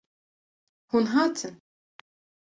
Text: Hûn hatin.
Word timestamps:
Hûn 0.89 1.05
hatin. 1.13 1.55